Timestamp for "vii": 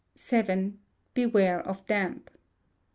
0.17-0.79